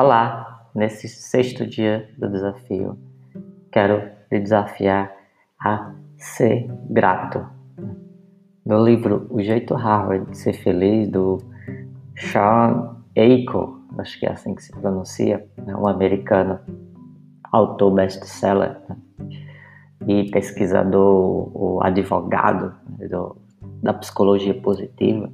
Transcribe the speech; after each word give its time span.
Olá, 0.00 0.70
nesse 0.76 1.08
sexto 1.08 1.66
dia 1.66 2.08
do 2.16 2.30
desafio, 2.30 2.96
quero 3.72 4.08
lhe 4.30 4.38
desafiar 4.38 5.12
a 5.58 5.92
ser 6.16 6.70
grato. 6.88 7.44
No 8.64 8.80
livro 8.84 9.26
O 9.28 9.42
Jeito 9.42 9.74
Harvard 9.74 10.30
de 10.30 10.38
Ser 10.38 10.52
Feliz, 10.52 11.08
do 11.08 11.38
Sean 12.16 12.94
Eiko, 13.16 13.80
acho 13.98 14.20
que 14.20 14.26
é 14.26 14.30
assim 14.30 14.54
que 14.54 14.62
se 14.62 14.70
pronuncia, 14.70 15.44
é 15.66 15.74
um 15.74 15.88
americano, 15.88 16.60
autor 17.50 17.92
best-seller 17.92 18.80
né? 18.88 18.96
e 20.06 20.30
pesquisador, 20.30 21.50
o 21.52 21.80
advogado 21.82 22.72
né, 22.96 23.08
do, 23.08 23.36
da 23.82 23.92
psicologia 23.94 24.54
positiva, 24.54 25.28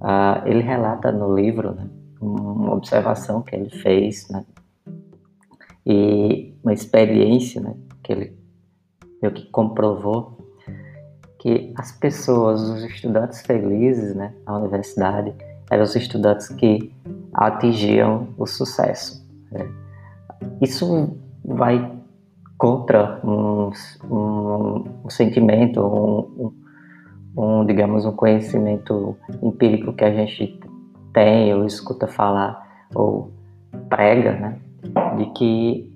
uh, 0.00 0.44
ele 0.44 0.60
relata 0.60 1.12
no 1.12 1.32
livro 1.36 1.72
né, 1.72 1.86
uma 2.20 2.74
observação 2.74 3.42
que 3.42 3.54
ele 3.54 3.70
fez, 3.70 4.28
né? 4.28 4.44
E 5.86 6.54
uma 6.62 6.72
experiência, 6.72 7.60
né? 7.60 7.74
Que 8.02 8.12
ele 8.12 8.38
meio 9.22 9.34
que 9.34 9.50
comprovou 9.50 10.38
que 11.38 11.72
as 11.76 11.92
pessoas, 11.92 12.60
os 12.60 12.84
estudantes 12.84 13.40
felizes, 13.40 14.14
né? 14.14 14.34
Na 14.46 14.58
universidade, 14.58 15.34
eram 15.70 15.84
os 15.84 15.96
estudantes 15.96 16.48
que 16.48 16.92
atingiam 17.32 18.28
o 18.36 18.46
sucesso. 18.46 19.26
Né? 19.50 19.70
Isso 20.60 21.16
vai 21.44 21.98
contra 22.58 23.20
um, 23.24 23.70
um, 24.04 24.84
um 25.04 25.10
sentimento, 25.10 25.80
um, 25.80 26.52
um, 27.36 27.64
digamos, 27.64 28.04
um 28.04 28.12
conhecimento 28.12 29.16
empírico 29.42 29.94
que 29.94 30.04
a 30.04 30.12
gente 30.12 30.59
tem 31.12 31.54
ou 31.54 31.64
escuta 31.64 32.06
falar 32.06 32.86
ou 32.94 33.32
prega, 33.88 34.32
né, 34.32 34.60
de 35.16 35.26
que 35.32 35.90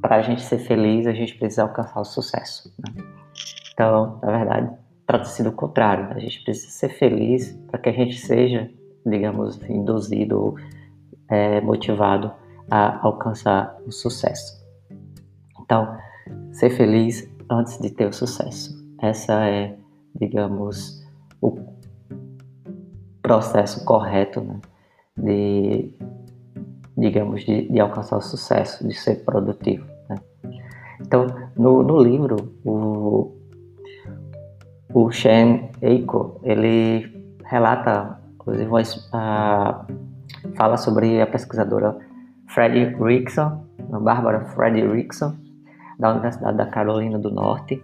para 0.00 0.16
a 0.16 0.22
gente 0.22 0.42
ser 0.42 0.58
feliz 0.58 1.06
a 1.06 1.12
gente 1.12 1.36
precisa 1.36 1.62
alcançar 1.62 2.00
o 2.00 2.04
sucesso. 2.04 2.72
Né? 2.78 3.04
Então, 3.72 4.18
na 4.22 4.38
verdade, 4.38 4.70
trata-se 5.06 5.42
do 5.42 5.52
contrário. 5.52 6.04
Né? 6.08 6.14
A 6.16 6.20
gente 6.20 6.42
precisa 6.44 6.70
ser 6.70 6.90
feliz 6.90 7.52
para 7.70 7.78
que 7.78 7.88
a 7.88 7.92
gente 7.92 8.16
seja, 8.16 8.70
digamos, 9.04 9.60
induzido 9.68 10.40
ou 10.40 10.54
é, 11.28 11.60
motivado 11.60 12.32
a 12.70 13.04
alcançar 13.06 13.76
o 13.86 13.92
sucesso. 13.92 14.58
Então, 15.60 15.96
ser 16.52 16.70
feliz 16.70 17.28
antes 17.50 17.78
de 17.78 17.90
ter 17.90 18.06
o 18.06 18.12
sucesso. 18.12 18.76
Essa 19.00 19.46
é, 19.46 19.76
digamos, 20.14 21.06
o 21.40 21.77
processo 23.28 23.84
correto 23.84 24.40
né, 24.40 24.58
de, 25.16 25.94
digamos, 26.96 27.44
de, 27.44 27.70
de, 27.70 27.78
alcançar 27.78 28.16
o 28.16 28.22
sucesso, 28.22 28.88
de 28.88 28.94
ser 28.94 29.16
produtivo. 29.24 29.86
Né? 30.08 30.16
Então, 31.00 31.26
no, 31.54 31.82
no 31.82 32.02
livro, 32.02 32.36
o, 32.64 33.36
o 34.94 35.10
Shen 35.10 35.70
Eiko, 35.82 36.40
ele 36.42 37.36
relata, 37.44 38.18
inclusive, 38.34 38.70
a, 39.12 39.84
fala 40.56 40.78
sobre 40.78 41.20
a 41.20 41.26
pesquisadora 41.26 41.98
Freddie 42.48 42.96
Rickson, 42.98 43.62
Bárbara 44.00 44.46
Freddie 44.46 44.86
Rickson, 44.86 45.36
da 45.98 46.12
Universidade 46.12 46.56
da 46.56 46.66
Carolina 46.66 47.18
do 47.18 47.30
Norte, 47.30 47.82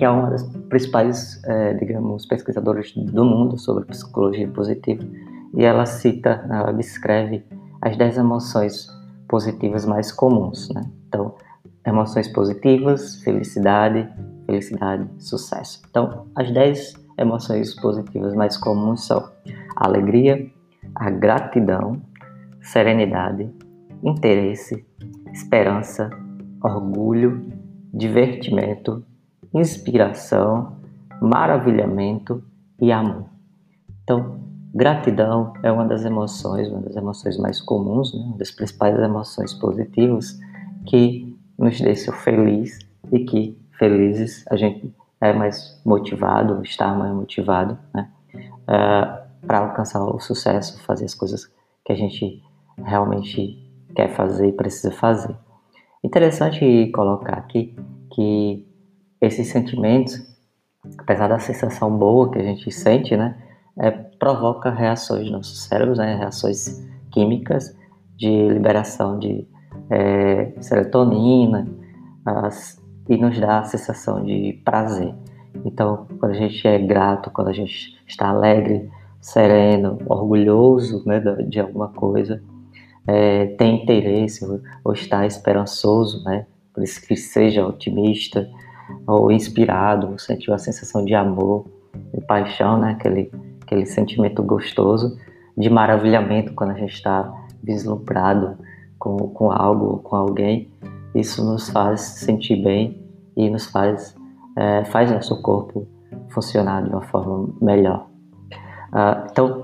que 0.00 0.04
é 0.06 0.08
uma 0.08 0.30
das 0.30 0.42
principais, 0.70 1.42
é, 1.44 1.74
digamos, 1.74 2.24
pesquisadoras 2.24 2.90
do 2.94 3.22
mundo 3.22 3.58
sobre 3.58 3.84
psicologia 3.84 4.48
positiva, 4.48 5.04
e 5.52 5.62
ela 5.62 5.84
cita, 5.84 6.42
ela 6.48 6.72
descreve 6.72 7.44
as 7.82 7.98
10 7.98 8.16
emoções 8.16 8.86
positivas 9.28 9.84
mais 9.84 10.10
comuns, 10.10 10.70
né? 10.70 10.90
Então, 11.06 11.34
emoções 11.86 12.28
positivas, 12.28 13.16
felicidade, 13.16 14.08
felicidade, 14.46 15.06
sucesso. 15.18 15.82
Então, 15.90 16.24
as 16.34 16.50
10 16.50 16.94
emoções 17.18 17.74
positivas 17.74 18.34
mais 18.34 18.56
comuns 18.56 19.06
são 19.06 19.30
a 19.76 19.86
alegria, 19.86 20.50
a 20.94 21.10
gratidão, 21.10 22.00
serenidade, 22.62 23.50
interesse, 24.02 24.82
esperança, 25.30 26.08
orgulho, 26.64 27.52
divertimento, 27.92 29.04
inspiração, 29.52 30.76
maravilhamento 31.20 32.42
e 32.80 32.90
amor. 32.92 33.26
Então, 34.02 34.40
gratidão 34.74 35.52
é 35.62 35.70
uma 35.70 35.84
das 35.84 36.04
emoções, 36.04 36.68
uma 36.68 36.80
das 36.80 36.96
emoções 36.96 37.36
mais 37.36 37.60
comuns, 37.60 38.14
né? 38.14 38.20
uma 38.20 38.36
das 38.36 38.50
principais 38.50 38.98
emoções 38.98 39.52
positivas 39.54 40.38
que 40.86 41.36
nos 41.58 41.80
deixam 41.80 42.14
feliz 42.14 42.78
e 43.12 43.20
que 43.20 43.58
felizes 43.78 44.44
a 44.50 44.56
gente 44.56 44.94
é 45.20 45.32
mais 45.32 45.80
motivado, 45.84 46.62
está 46.62 46.94
mais 46.94 47.12
motivado 47.14 47.78
né? 47.94 48.10
Uh, 48.62 49.46
para 49.46 49.58
alcançar 49.58 50.02
o 50.02 50.18
sucesso, 50.20 50.80
fazer 50.82 51.04
as 51.04 51.14
coisas 51.14 51.46
que 51.84 51.92
a 51.92 51.94
gente 51.94 52.42
realmente 52.78 53.58
quer 53.94 54.08
fazer 54.14 54.48
e 54.48 54.52
precisa 54.52 54.90
fazer. 54.92 55.34
Interessante 56.02 56.90
colocar 56.94 57.34
aqui 57.34 57.76
que 58.12 58.66
esses 59.20 59.48
sentimentos, 59.48 60.18
apesar 60.98 61.28
da 61.28 61.38
sensação 61.38 61.96
boa 61.96 62.30
que 62.30 62.38
a 62.38 62.42
gente 62.42 62.70
sente, 62.70 63.16
né, 63.16 63.36
é, 63.78 63.90
provoca 63.90 64.70
reações 64.70 65.26
no 65.26 65.32
nosso 65.32 65.54
cérebro, 65.54 65.94
né, 65.96 66.16
reações 66.16 66.86
químicas 67.10 67.76
de 68.16 68.48
liberação 68.48 69.18
de 69.18 69.46
é, 69.90 70.52
serotonina 70.60 71.66
as, 72.24 72.80
e 73.08 73.16
nos 73.16 73.38
dá 73.38 73.60
a 73.60 73.64
sensação 73.64 74.24
de 74.24 74.60
prazer. 74.64 75.14
Então, 75.64 76.06
quando 76.18 76.32
a 76.32 76.36
gente 76.36 76.66
é 76.66 76.78
grato, 76.78 77.30
quando 77.30 77.48
a 77.48 77.52
gente 77.52 77.98
está 78.06 78.28
alegre, 78.28 78.88
sereno, 79.20 79.98
orgulhoso 80.06 81.02
né, 81.06 81.20
de 81.48 81.60
alguma 81.60 81.88
coisa, 81.88 82.42
é, 83.06 83.46
tem 83.46 83.82
interesse 83.82 84.44
ou 84.84 84.92
está 84.92 85.26
esperançoso, 85.26 86.22
né, 86.24 86.46
por 86.72 86.82
isso 86.82 87.04
que 87.06 87.16
seja 87.16 87.66
otimista, 87.66 88.48
ou 89.06 89.30
inspirado, 89.30 90.18
sentiu 90.18 90.54
a 90.54 90.58
sensação 90.58 91.04
de 91.04 91.14
amor, 91.14 91.66
de 92.14 92.20
paixão, 92.22 92.78
né? 92.78 92.92
aquele, 92.92 93.30
aquele 93.62 93.86
sentimento 93.86 94.42
gostoso, 94.42 95.18
de 95.56 95.68
maravilhamento 95.68 96.54
quando 96.54 96.70
a 96.70 96.74
gente 96.74 96.94
está 96.94 97.32
vislumbrado 97.62 98.56
com, 98.98 99.16
com 99.28 99.50
algo, 99.50 99.98
com 99.98 100.16
alguém. 100.16 100.70
Isso 101.14 101.44
nos 101.44 101.68
faz 101.70 102.00
sentir 102.00 102.62
bem 102.62 103.02
e 103.36 103.50
nos 103.50 103.66
faz, 103.66 104.16
é, 104.56 104.84
faz 104.84 105.10
nosso 105.10 105.40
corpo 105.42 105.86
funcionar 106.28 106.82
de 106.82 106.90
uma 106.90 107.02
forma 107.02 107.52
melhor. 107.60 108.06
Uh, 108.92 109.26
então, 109.30 109.62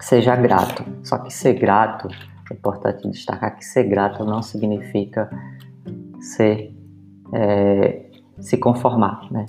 seja 0.00 0.36
grato. 0.36 0.84
Só 1.02 1.18
que 1.18 1.32
ser 1.32 1.54
grato, 1.54 2.08
é 2.50 2.54
importante 2.54 3.08
destacar 3.08 3.56
que 3.56 3.64
ser 3.64 3.84
grato 3.84 4.24
não 4.24 4.42
significa 4.42 5.30
ser 6.20 6.74
é, 7.32 8.05
se 8.40 8.56
conformar, 8.56 9.30
né? 9.30 9.46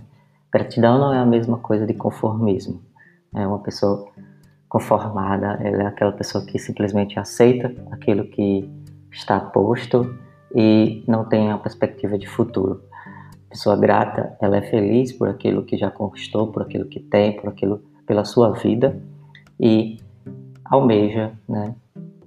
Gratidão 0.52 0.98
não 0.98 1.14
é 1.14 1.20
a 1.20 1.26
mesma 1.26 1.58
coisa 1.58 1.86
de 1.86 1.94
conformismo. 1.94 2.82
É 3.36 3.46
uma 3.46 3.60
pessoa 3.60 4.08
conformada, 4.70 5.60
ela 5.62 5.84
é 5.84 5.86
aquela 5.88 6.12
pessoa 6.12 6.46
que 6.46 6.58
simplesmente 6.60 7.20
aceita 7.20 7.74
aquilo 7.92 8.26
que 8.26 8.70
está 9.12 9.40
posto 9.40 10.16
e 10.56 11.04
não 11.08 11.26
tem 11.26 11.52
a 11.52 11.58
perspectiva 11.58 12.18
de 12.18 12.28
futuro. 12.28 12.82
Pessoa 13.50 13.78
grata, 13.78 14.38
ela 14.42 14.58
é 14.58 14.62
feliz 14.62 15.12
por 15.14 15.30
aquilo 15.30 15.64
que 15.64 15.78
já 15.78 15.90
conquistou, 15.90 16.48
por 16.48 16.62
aquilo 16.62 16.86
que 16.86 17.00
tem, 17.00 17.36
por 17.36 17.50
aquilo 17.50 17.82
pela 18.06 18.26
sua 18.26 18.52
vida 18.52 19.02
e 19.60 19.98
almeja, 20.66 21.32
né, 21.48 21.76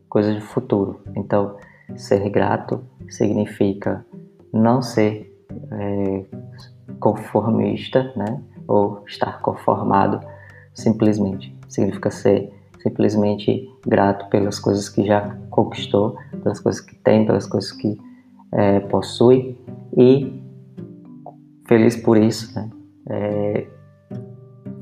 coisas 0.09 0.35
de 0.35 0.41
futuro. 0.41 1.01
Então, 1.15 1.56
ser 1.97 2.29
grato 2.31 2.83
significa 3.09 4.05
não 4.53 4.83
ser 4.83 5.31
é, 5.73 6.25
conformista, 7.00 8.12
né? 8.14 8.41
Ou 8.69 9.02
estar 9.06 9.41
conformado 9.41 10.20
simplesmente. 10.75 11.56
Significa 11.69 12.11
ser 12.11 12.52
simplesmente 12.82 13.69
grato 13.87 14.29
pelas 14.31 14.58
coisas 14.58 14.88
que 14.88 15.05
já 15.05 15.37
conquistou, 15.50 16.17
pelas 16.43 16.61
coisas 16.61 16.81
que 16.81 16.94
tem, 16.97 17.26
pelas 17.26 17.47
coisas 17.47 17.73
que 17.73 17.99
é, 18.52 18.81
possui 18.81 19.58
e 19.97 20.41
feliz 21.67 21.97
por 21.97 22.17
isso, 22.17 22.55
né? 22.55 22.70
É, 23.08 23.67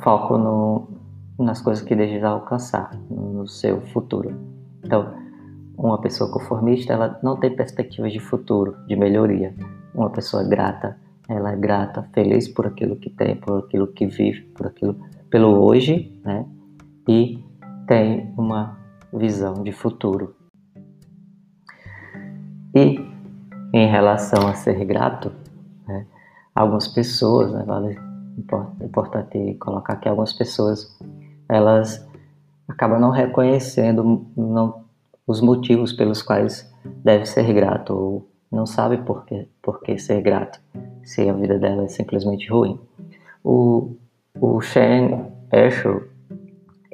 foco 0.02 0.36
no, 0.36 0.88
nas 1.38 1.60
coisas 1.60 1.84
que 1.84 1.94
deseja 1.94 2.28
alcançar 2.28 2.90
no 3.10 3.46
seu 3.46 3.80
futuro. 3.88 4.34
Então, 4.84 5.14
uma 5.76 6.00
pessoa 6.00 6.30
conformista, 6.30 6.92
ela 6.92 7.18
não 7.22 7.36
tem 7.36 7.54
perspectivas 7.54 8.12
de 8.12 8.18
futuro, 8.18 8.76
de 8.86 8.96
melhoria 8.96 9.54
uma 9.94 10.10
pessoa 10.10 10.44
grata, 10.44 10.96
ela 11.28 11.52
é 11.52 11.56
grata, 11.56 12.08
feliz 12.14 12.48
por 12.48 12.66
aquilo 12.66 12.96
que 12.96 13.10
tem, 13.10 13.36
por 13.36 13.58
aquilo 13.58 13.86
que 13.88 14.06
vive, 14.06 14.42
por 14.54 14.66
aquilo, 14.66 14.96
pelo 15.30 15.62
hoje, 15.62 16.18
né? 16.24 16.46
E 17.06 17.44
tem 17.86 18.32
uma 18.36 18.78
visão 19.12 19.62
de 19.62 19.70
futuro. 19.70 20.34
E 22.74 22.98
em 23.72 23.86
relação 23.88 24.48
a 24.48 24.54
ser 24.54 24.82
grato, 24.84 25.32
né, 25.86 26.06
algumas 26.54 26.88
pessoas, 26.88 27.52
né, 27.52 27.62
vale 27.66 27.98
importante 28.82 29.54
colocar 29.54 29.96
que 29.96 30.08
algumas 30.08 30.32
pessoas 30.32 30.96
elas 31.48 32.06
acabam 32.68 33.00
não 33.00 33.10
reconhecendo 33.10 34.26
não, 34.36 34.84
os 35.26 35.40
motivos 35.40 35.92
pelos 35.92 36.22
quais 36.22 36.72
deve 37.04 37.26
ser 37.26 37.52
grato 37.52 37.92
ou 37.92 38.30
não 38.50 38.64
sabe 38.64 38.98
por 38.98 39.24
que, 39.24 39.48
por 39.60 39.80
que 39.80 39.98
ser 39.98 40.22
grato 40.22 40.60
se 41.08 41.26
a 41.26 41.32
vida 41.32 41.58
dela 41.58 41.84
é 41.84 41.88
simplesmente 41.88 42.50
ruim. 42.50 42.78
O, 43.42 43.96
o 44.38 44.60
Shane 44.60 45.24
Escher 45.50 46.06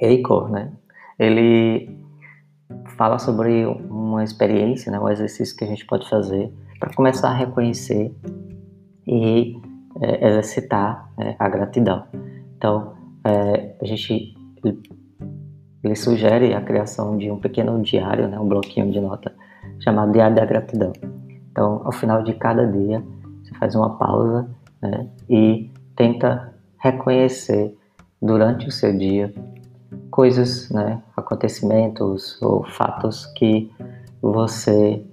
Acor, 0.00 0.48
né, 0.50 0.72
ele 1.18 1.98
fala 2.96 3.18
sobre 3.18 3.66
uma 3.66 4.22
experiência, 4.22 4.92
né, 4.92 5.00
um 5.00 5.08
exercício 5.08 5.56
que 5.56 5.64
a 5.64 5.66
gente 5.66 5.84
pode 5.84 6.08
fazer 6.08 6.52
para 6.78 6.94
começar 6.94 7.30
a 7.30 7.34
reconhecer 7.34 8.14
e 9.04 9.60
é, 10.00 10.28
exercitar 10.28 11.10
é, 11.18 11.34
a 11.36 11.48
gratidão. 11.48 12.04
Então, 12.56 12.94
é, 13.24 13.74
a 13.80 13.84
gente 13.84 14.32
ele 15.82 15.96
sugere 15.96 16.54
a 16.54 16.60
criação 16.60 17.18
de 17.18 17.30
um 17.30 17.38
pequeno 17.38 17.82
diário, 17.82 18.28
né, 18.28 18.38
um 18.38 18.46
bloquinho 18.46 18.90
de 18.92 19.00
nota 19.00 19.34
chamado 19.80 20.12
Diário 20.12 20.36
da 20.36 20.44
Gratidão. 20.44 20.92
Então, 21.50 21.82
ao 21.84 21.92
final 21.92 22.22
de 22.22 22.32
cada 22.34 22.64
dia, 22.64 23.02
faz 23.58 23.74
uma 23.74 23.96
pausa 23.96 24.48
né, 24.80 25.08
e 25.28 25.70
tenta 25.96 26.54
reconhecer 26.78 27.76
durante 28.20 28.68
o 28.68 28.72
seu 28.72 28.96
dia 28.96 29.32
coisas, 30.10 30.70
né, 30.70 31.02
acontecimentos 31.16 32.40
ou 32.40 32.64
fatos 32.64 33.26
que 33.36 33.70
você 34.22 35.04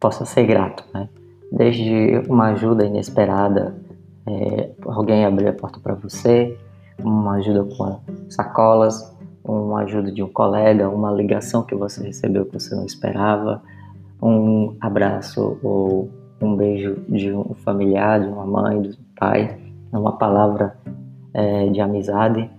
possa 0.00 0.24
ser 0.24 0.46
grato, 0.46 0.84
né? 0.92 1.08
Desde 1.50 2.22
uma 2.28 2.48
ajuda 2.48 2.84
inesperada 2.84 3.74
é, 4.26 4.70
alguém 4.86 5.24
abrir 5.24 5.48
a 5.48 5.52
porta 5.52 5.78
para 5.80 5.94
você, 5.94 6.56
uma 6.98 7.36
ajuda 7.36 7.64
com 7.76 8.00
sacolas, 8.28 9.14
uma 9.44 9.82
ajuda 9.82 10.12
de 10.12 10.22
um 10.22 10.28
colega, 10.28 10.88
uma 10.88 11.10
ligação 11.10 11.62
que 11.62 11.74
você 11.74 12.04
recebeu 12.06 12.44
que 12.46 12.52
você 12.52 12.74
não 12.74 12.84
esperava, 12.84 13.62
um 14.20 14.76
abraço 14.80 15.58
ou 15.62 16.10
um 16.44 16.56
beijo 16.56 17.04
de 17.08 17.32
um 17.32 17.54
familiar, 17.64 18.20
de 18.20 18.26
uma 18.26 18.46
mãe, 18.46 18.82
de 18.82 18.90
um 18.90 19.04
pai, 19.16 19.58
uma 19.92 20.16
palavra 20.16 20.76
é, 21.34 21.68
de 21.68 21.80
amizade, 21.80 22.50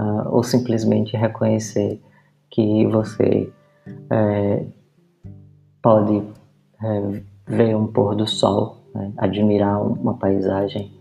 uh, 0.00 0.28
ou 0.30 0.42
simplesmente 0.42 1.16
reconhecer 1.16 2.00
que 2.50 2.86
você 2.86 3.52
é, 4.10 4.64
pode 5.82 6.22
é, 6.82 7.22
ver 7.46 7.76
um 7.76 7.86
pôr 7.86 8.14
do 8.14 8.26
sol, 8.26 8.78
né, 8.94 9.12
admirar 9.18 9.80
uma 9.82 10.14
paisagem 10.14 10.92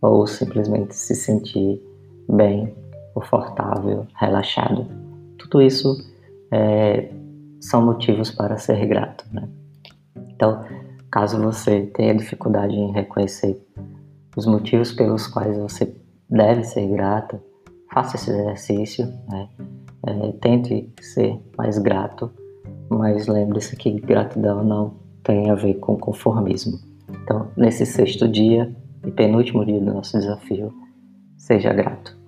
ou 0.00 0.26
simplesmente 0.26 0.94
se 0.94 1.14
sentir 1.14 1.80
bem, 2.28 2.74
confortável, 3.14 4.06
relaxado. 4.18 4.86
Tudo 5.38 5.62
isso 5.62 5.96
é, 6.50 7.10
são 7.60 7.84
motivos 7.84 8.30
para 8.30 8.56
ser 8.58 8.84
grato. 8.86 9.24
Né? 9.32 9.48
Então, 10.30 10.64
caso 11.12 11.40
você 11.40 11.82
tenha 11.94 12.14
dificuldade 12.14 12.74
em 12.74 12.90
reconhecer 12.90 13.60
os 14.34 14.46
motivos 14.46 14.92
pelos 14.92 15.26
quais 15.26 15.58
você 15.58 15.94
deve 16.28 16.64
ser 16.64 16.88
grato, 16.88 17.38
faça 17.92 18.16
esse 18.16 18.30
exercício, 18.30 19.06
né? 19.28 19.48
é, 20.06 20.32
tente 20.40 20.90
ser 21.02 21.38
mais 21.56 21.78
grato, 21.78 22.32
mas 22.88 23.26
lembre-se 23.26 23.76
que 23.76 23.90
gratidão 24.00 24.64
não 24.64 24.94
tem 25.22 25.50
a 25.50 25.54
ver 25.54 25.74
com 25.74 25.98
conformismo. 25.98 26.78
Então, 27.22 27.50
nesse 27.56 27.84
sexto 27.84 28.26
dia, 28.26 28.74
e 29.06 29.10
penúltimo 29.10 29.66
dia 29.66 29.80
do 29.80 29.92
nosso 29.92 30.18
desafio, 30.18 30.72
seja 31.36 31.74
grato. 31.74 32.21